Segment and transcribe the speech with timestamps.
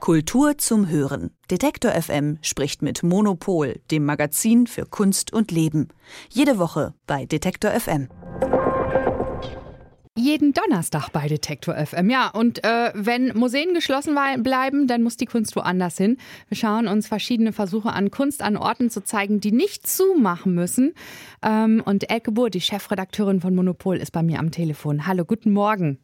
[0.00, 1.30] Kultur zum Hören.
[1.50, 5.88] Detektor FM spricht mit Monopol, dem Magazin für Kunst und Leben.
[6.30, 8.08] Jede Woche bei Detektor FM.
[10.16, 12.08] Jeden Donnerstag bei Detektor FM.
[12.08, 16.16] Ja, und äh, wenn Museen geschlossen bleiben, dann muss die Kunst woanders hin.
[16.48, 20.94] Wir schauen uns verschiedene Versuche an, Kunst an Orten zu zeigen, die nicht zumachen müssen.
[21.42, 25.06] Ähm, und Elke Buhr, die Chefredakteurin von Monopol, ist bei mir am Telefon.
[25.06, 25.98] Hallo, guten Morgen.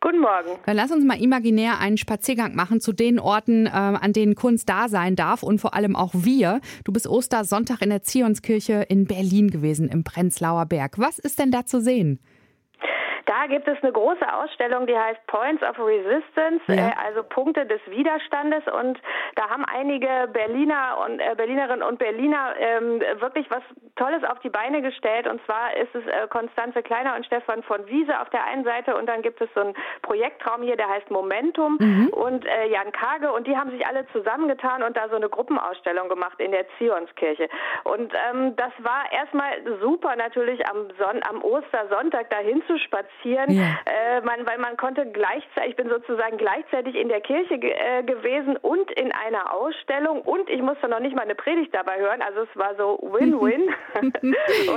[0.00, 0.58] Guten Morgen.
[0.66, 4.68] Dann lass uns mal imaginär einen Spaziergang machen zu den Orten, äh, an denen Kunst
[4.68, 6.60] da sein darf und vor allem auch wir.
[6.84, 10.98] Du bist Ostersonntag in der Zionskirche in Berlin gewesen, im Prenzlauer Berg.
[10.98, 12.20] Was ist denn da zu sehen?
[13.26, 16.74] Da gibt es eine große Ausstellung, die heißt Points of Resistance, ja.
[16.74, 18.62] äh, also Punkte des Widerstandes.
[18.72, 19.00] Und
[19.34, 23.62] da haben einige Berliner und äh, Berlinerinnen und Berliner ähm, wirklich was
[23.96, 25.26] Tolles auf die Beine gestellt.
[25.26, 28.96] Und zwar ist es äh, Konstanze Kleiner und Stefan von Wiese auf der einen Seite
[28.96, 32.08] und dann gibt es so einen Projektraum hier, der heißt Momentum mhm.
[32.10, 36.08] und äh, Jan Kage und die haben sich alle zusammengetan und da so eine Gruppenausstellung
[36.08, 37.48] gemacht in der Zionskirche.
[37.82, 43.50] Und ähm, das war erstmal super natürlich am, Son am Ostersonntag dahin zu spazieren spazieren,
[43.50, 43.78] ja.
[43.86, 48.02] äh, man, weil man konnte gleichzeitig, ich bin sozusagen gleichzeitig in der Kirche ge äh,
[48.02, 52.22] gewesen und in einer Ausstellung und ich musste noch nicht mal eine Predigt dabei hören,
[52.22, 53.74] also es war so Win-Win.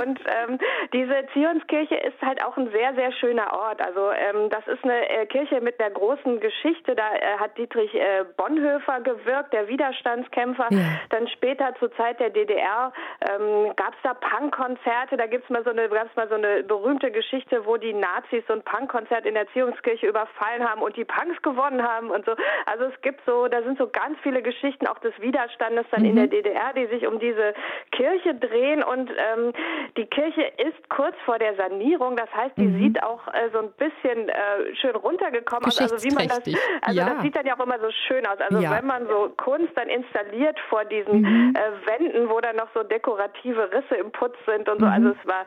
[0.00, 0.58] und ähm,
[0.92, 3.80] diese Zionskirche ist halt auch ein sehr, sehr schöner Ort.
[3.80, 6.94] Also ähm, das ist eine äh, Kirche mit einer großen Geschichte.
[6.94, 10.68] Da äh, hat Dietrich äh, Bonhoeffer gewirkt, der Widerstandskämpfer.
[10.70, 10.78] Ja.
[11.10, 12.92] Dann später zur Zeit der DDR
[13.28, 15.16] ähm, gab es da Punkkonzerte.
[15.16, 18.46] Da gibt's mal so eine, gab's mal so eine berühmte Geschichte, wo die Nazis Nazis
[18.46, 22.34] so ein Punkkonzert in der Erziehungskirche überfallen haben und die Punks gewonnen haben und so.
[22.66, 26.10] Also es gibt so, da sind so ganz viele Geschichten auch des Widerstandes dann mhm.
[26.10, 26.30] in der mhm.
[26.30, 27.54] DDR, die sich um diese
[28.00, 29.52] Kirche drehen und ähm,
[29.98, 32.16] die Kirche ist kurz vor der Sanierung.
[32.16, 32.78] Das heißt, die mhm.
[32.78, 35.78] sieht auch äh, so ein bisschen äh, schön runtergekommen aus.
[35.78, 36.40] Also wie man das,
[36.80, 37.10] also ja.
[37.10, 38.38] das sieht dann ja auch immer so schön aus.
[38.40, 38.70] Also ja.
[38.70, 41.54] wenn man so Kunst dann installiert vor diesen mhm.
[41.54, 44.86] äh, Wänden, wo dann noch so dekorative Risse im Putz sind und so.
[44.86, 45.16] Also mhm.
[45.20, 45.44] es war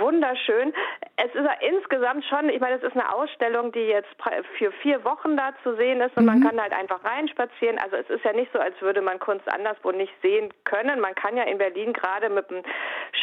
[0.00, 0.74] wunderschön.
[1.16, 4.08] Es ist ja insgesamt schon, ich meine, es ist eine Ausstellung, die jetzt
[4.58, 6.30] für vier Wochen da zu sehen ist und mhm.
[6.30, 7.78] man kann halt einfach reinspazieren.
[7.78, 10.98] Also es ist ja nicht so, als würde man Kunst anderswo nicht sehen können.
[10.98, 12.62] Man kann ja in Berlin gerade mit einem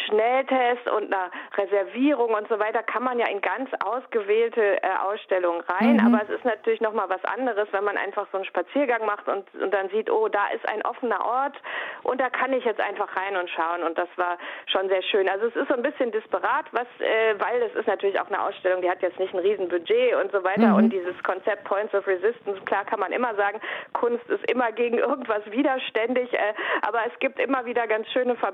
[0.06, 5.62] Schnelltest und einer Reservierung und so weiter, kann man ja in ganz ausgewählte äh, Ausstellungen
[5.62, 5.96] rein.
[5.96, 6.06] Mhm.
[6.06, 9.44] Aber es ist natürlich nochmal was anderes, wenn man einfach so einen Spaziergang macht und,
[9.60, 11.56] und dann sieht, oh, da ist ein offener Ort
[12.02, 13.82] und da kann ich jetzt einfach rein und schauen.
[13.82, 15.28] Und das war schon sehr schön.
[15.28, 18.42] Also es ist so ein bisschen disparat, was, äh, weil es ist natürlich auch eine
[18.42, 20.68] Ausstellung, die hat jetzt nicht ein Riesenbudget und so weiter.
[20.68, 20.74] Mhm.
[20.74, 23.60] Und dieses Konzept Points of Resistance, klar kann man immer sagen,
[23.92, 28.49] Kunst ist immer gegen irgendwas widerständig, äh, aber es gibt immer wieder ganz schöne Verbindungen,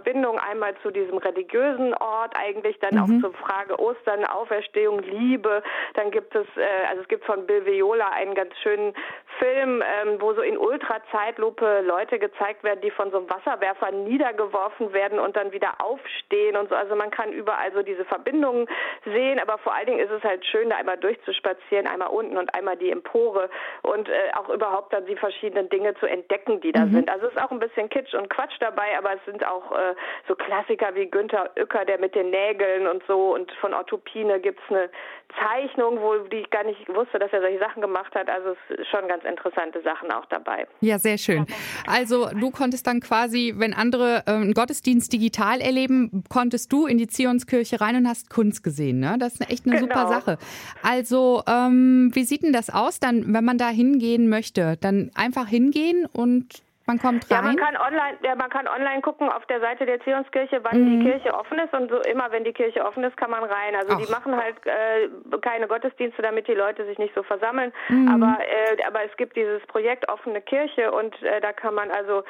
[0.57, 3.01] einmal zu diesem religiösen Ort, eigentlich dann mhm.
[3.01, 5.63] auch zur Frage Ostern, Auferstehung, Liebe.
[5.95, 8.95] Dann gibt es, äh, also es gibt von Bill Viola einen ganz schönen
[9.39, 14.93] Film, ähm, wo so in Ultrazeitlupe Leute gezeigt werden, die von so einem Wasserwerfer niedergeworfen
[14.93, 16.75] werden und dann wieder aufstehen und so.
[16.75, 18.67] Also man kann überall so diese Verbindungen
[19.05, 22.55] sehen, aber vor allen Dingen ist es halt schön, da einmal durchzuspazieren, einmal unten und
[22.55, 23.51] einmal die Empore
[23.83, 26.93] und äh, auch überhaupt dann die verschiedenen Dinge zu entdecken, die da mhm.
[26.93, 27.11] sind.
[27.11, 29.86] Also es ist auch ein bisschen Kitsch und Quatsch dabei, aber es sind auch äh,
[30.27, 34.41] so Klassiker wie Günther Uecker, der mit den Nägeln und so und von Otto Pine
[34.41, 34.91] gibt es eine
[35.39, 38.29] Zeichnung, wo die ich gar nicht wusste, dass er solche Sachen gemacht hat.
[38.29, 40.67] Also es ist schon ganz interessante Sachen auch dabei.
[40.81, 41.47] Ja, sehr schön.
[41.87, 46.99] Also du konntest dann quasi, wenn andere äh, einen Gottesdienst digital erleben, konntest du in
[46.99, 49.01] die Zionskirche rein und hast Kunst gesehen.
[49.01, 49.17] Ne?
[49.19, 49.95] Das ist echt eine genau.
[49.95, 50.39] super Sache.
[50.83, 54.77] Also ähm, wie sieht denn das aus, dann, wenn man da hingehen möchte?
[54.81, 57.37] Dann einfach hingehen und man kommt rein?
[57.37, 60.81] Ja, man kann online, ja, man kann online gucken auf der Seite der Zionskirche, wann
[60.81, 61.01] mhm.
[61.01, 63.75] die Kirche offen ist und so immer, wenn die Kirche offen ist, kann man rein.
[63.75, 63.99] Also Ach.
[63.99, 65.09] die machen halt äh,
[65.41, 67.73] keine Gottesdienste, damit die Leute sich nicht so versammeln.
[67.89, 68.09] Mhm.
[68.09, 72.23] Aber äh, aber es gibt dieses Projekt offene Kirche und äh, da kann man also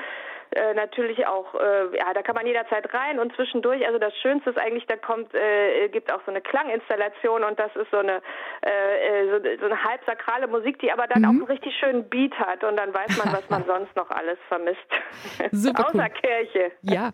[0.52, 4.50] äh, natürlich auch, äh, ja, da kann man jederzeit rein und zwischendurch, also das Schönste
[4.50, 8.22] ist eigentlich, da kommt, äh, gibt auch so eine Klanginstallation und das ist so eine,
[8.62, 11.28] äh, äh so, so, eine halb sakrale Musik, die aber dann mhm.
[11.28, 14.38] auch einen richtig schönen Beat hat und dann weiß man, was man sonst noch alles
[14.48, 14.78] vermisst.
[15.52, 16.20] Super außer cool.
[16.20, 16.72] Kirche.
[16.82, 17.12] Ja,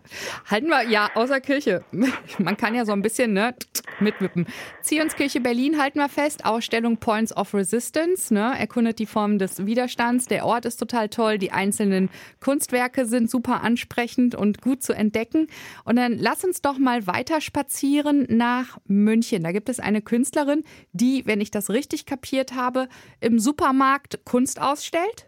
[0.49, 1.83] halten wir, ja, außer Kirche.
[2.39, 3.53] Man kann ja so ein bisschen, ne,
[3.99, 4.47] mitwippen.
[4.81, 10.27] Zionskirche Berlin halten wir fest, Ausstellung Points of Resistance, ne, erkundet die Form des Widerstands.
[10.27, 12.09] Der Ort ist total toll, die einzelnen
[12.41, 15.47] Kunstwerke sind super ansprechend und gut zu entdecken.
[15.85, 19.43] Und dann lass uns doch mal weiter spazieren nach München.
[19.43, 22.87] Da gibt es eine Künstlerin, die, wenn ich das richtig kapiert habe,
[23.19, 25.27] im Supermarkt Kunst ausstellt.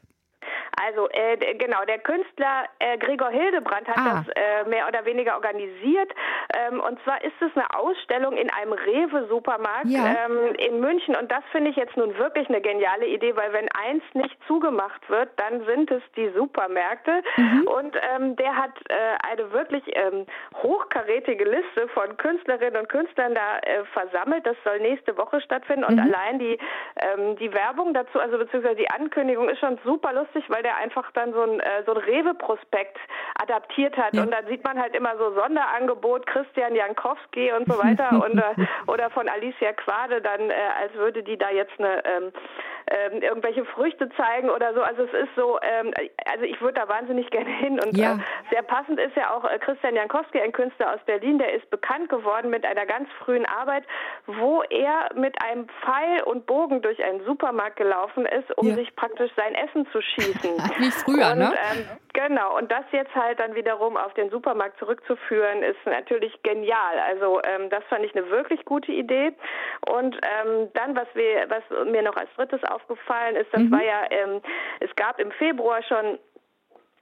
[0.84, 4.24] Also äh, genau, der Künstler äh, Gregor Hildebrand hat ah.
[4.26, 6.12] das äh, mehr oder weniger organisiert.
[6.54, 10.16] Ähm, und zwar ist es eine Ausstellung in einem Rewe-Supermarkt ja.
[10.26, 11.16] ähm, in München.
[11.16, 15.10] Und das finde ich jetzt nun wirklich eine geniale Idee, weil wenn eins nicht zugemacht
[15.10, 17.22] wird, dann sind es die Supermärkte.
[17.38, 17.68] Mhm.
[17.68, 18.94] Und ähm, der hat äh,
[19.32, 20.26] eine wirklich ähm,
[20.62, 24.46] hochkarätige Liste von Künstlerinnen und Künstlern da äh, versammelt.
[24.46, 25.86] Das soll nächste Woche stattfinden.
[25.86, 26.02] Und mhm.
[26.02, 26.58] allein die,
[27.02, 31.10] ähm, die Werbung dazu, also beziehungsweise die Ankündigung ist schon super lustig, weil der einfach
[31.14, 32.98] dann so ein, äh, so ein Rewe-Prospekt
[33.36, 34.16] adaptiert hat.
[34.16, 34.24] Ja.
[34.24, 38.66] Und dann sieht man halt immer so Sonderangebot Christian Jankowski und so weiter und, äh,
[38.88, 42.04] oder von Alicia Quade dann, äh, als würde die da jetzt eine
[42.88, 44.82] ähm, irgendwelche Früchte zeigen oder so.
[44.82, 45.94] Also es ist so, ähm,
[46.26, 48.16] also ich würde da wahnsinnig gerne hin und ja.
[48.16, 48.18] äh,
[48.52, 52.10] sehr passend ist ja auch äh, Christian Jankowski, ein Künstler aus Berlin, der ist bekannt
[52.10, 53.84] geworden mit einer ganz frühen Arbeit,
[54.28, 58.76] wo er mit einem Pfeil und Bogen durch einen Supermarkt gelaufen ist, um ja.
[58.76, 60.52] sich praktisch sein Essen zu schießen.
[60.78, 61.54] Wie früher, und, ne?
[61.72, 61.86] Ähm,
[62.16, 62.58] genau.
[62.58, 66.98] Und das jetzt halt dann wiederum auf den Supermarkt zurückzuführen, ist natürlich genial.
[67.08, 69.34] Also ähm, das fand ich eine wirklich gute Idee.
[69.88, 73.72] Und ähm, dann, was wir, was mir noch als drittes aufgefallen ist, das mhm.
[73.72, 74.42] war ja, ähm,
[74.80, 76.18] es gab im Februar schon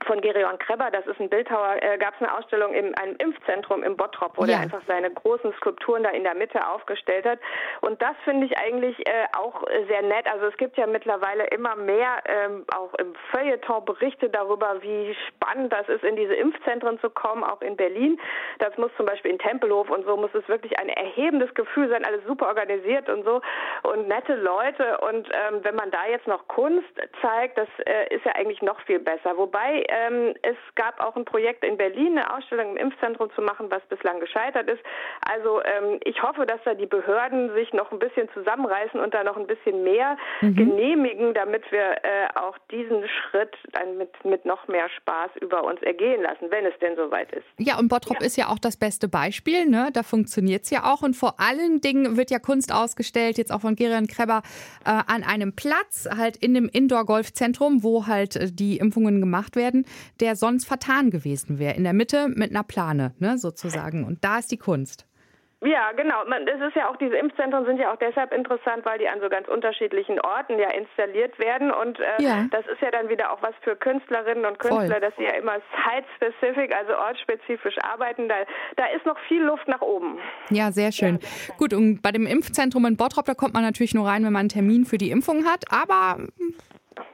[0.04, 3.84] von Gereon Kreber, das ist ein Bildhauer, äh, gab es eine Ausstellung in einem Impfzentrum
[3.84, 4.48] im Bottrop, wo ja.
[4.48, 7.40] der einfach seine großen Skulpturen da in der Mitte aufgestellt hat.
[7.82, 10.28] Und das finde ich eigentlich äh, auch sehr nett.
[10.32, 15.72] Also es gibt ja mittlerweile immer mehr ähm, auch im Feuilleton Berichte darüber, wie spannend
[15.74, 18.20] das ist, in diese Impfzentren zu kommen, auch in Berlin.
[18.60, 22.06] Das muss zum Beispiel in Tempelhof und so muss es wirklich ein erhebendes Gefühl sein,
[22.06, 23.42] alles super organisiert und so
[23.84, 25.00] und nette Leute.
[25.00, 26.90] Und ähm, wenn man da jetzt noch Kunst
[27.22, 29.38] zeigt, das äh, ist ja eigentlich noch viel besser.
[29.38, 33.70] Wobei ähm, es gab auch ein Projekt in Berlin, eine Ausstellung im Impfzentrum zu machen,
[33.70, 34.82] was bislang gescheitert ist.
[35.22, 39.24] Also ähm, ich hoffe, dass da die Behörden sich noch ein bisschen zusammenreißen und da
[39.24, 40.56] noch ein bisschen mehr mhm.
[40.56, 45.82] genehmigen, damit wir äh, auch diesen Schritt dann mit, mit noch mehr Spaß über uns
[45.84, 47.46] ergehen lassen, wenn es denn soweit ist.
[47.60, 48.26] Ja, und Bottrop ja.
[48.26, 49.68] ist ja auch das beste Beispiel.
[49.68, 49.90] Ne?
[49.94, 51.04] Da funktioniert es ja auch.
[51.04, 54.42] Und vor allen Dingen wird ja Kunst ausgestellt, jetzt auch von Gerion Kreber,
[54.86, 59.83] äh, an einem Platz, halt in dem Indoor-Golfzentrum, wo halt äh, die Impfungen gemacht werden
[60.20, 61.76] der sonst vertan gewesen wäre.
[61.76, 64.04] In der Mitte mit einer Plane, ne, sozusagen.
[64.04, 65.06] Und da ist die Kunst.
[65.66, 66.24] Ja, genau.
[66.24, 69.30] Es ist ja auch, diese Impfzentren sind ja auch deshalb interessant, weil die an so
[69.30, 71.72] ganz unterschiedlichen Orten ja installiert werden.
[71.72, 72.46] Und äh, ja.
[72.52, 75.00] das ist ja dann wieder auch was für Künstlerinnen und Künstler, Voll.
[75.00, 78.28] dass sie ja immer site-specific, also ortsspezifisch arbeiten.
[78.28, 78.36] Da,
[78.76, 80.20] da ist noch viel Luft nach oben.
[80.50, 81.20] Ja, sehr schön.
[81.22, 81.56] Ja.
[81.56, 84.42] Gut, und bei dem Impfzentrum in Bottrop, da kommt man natürlich nur rein, wenn man
[84.42, 85.64] einen Termin für die Impfung hat.
[85.72, 86.18] Aber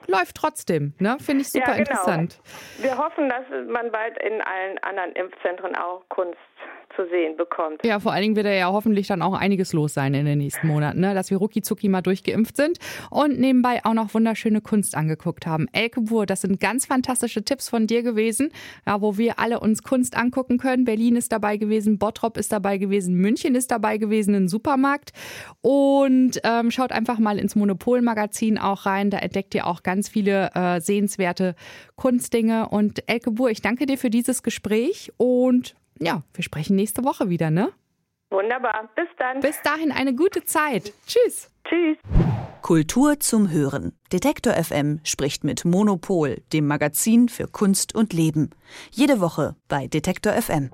[0.09, 0.93] läuft trotzdem.
[0.99, 1.17] Ne?
[1.19, 1.89] Finde ich super ja, genau.
[1.89, 2.39] interessant.
[2.79, 6.37] Wir hoffen, dass man bald in allen anderen Impfzentren auch Kunst
[6.99, 7.85] zu sehen bekommt.
[7.85, 10.67] Ja, vor allen Dingen wird ja hoffentlich dann auch einiges los sein in den nächsten
[10.67, 11.13] Monaten, ne?
[11.13, 12.77] dass wir rucki mal durchgeimpft sind
[13.09, 15.67] und nebenbei auch noch wunderschöne Kunst angeguckt haben.
[15.71, 18.51] Elke Buhr, das sind ganz fantastische Tipps von dir gewesen,
[18.85, 20.83] ja, wo wir alle uns Kunst angucken können.
[20.83, 25.11] Berlin ist dabei gewesen, Bottrop ist dabei gewesen, München ist dabei gewesen, ein Supermarkt.
[25.61, 29.09] Und ähm, schaut einfach mal ins Monopol-Magazin auch rein.
[29.09, 31.55] Da entdeckt ihr auch ganz viele äh, sehenswerte
[31.95, 32.67] Kunstdinge.
[32.69, 37.29] Und Elke Buhr, ich danke dir für dieses Gespräch und ja, wir sprechen nächste Woche
[37.29, 37.71] wieder, ne?
[38.31, 38.89] Wunderbar.
[38.95, 39.39] Bis dann.
[39.39, 40.93] Bis dahin eine gute Zeit.
[41.07, 41.51] Tschüss.
[41.67, 41.97] Tschüss.
[42.61, 43.93] Kultur zum Hören.
[44.11, 48.51] Detektor FM spricht mit Monopol, dem Magazin für Kunst und Leben.
[48.91, 50.69] Jede Woche bei Detektor FM.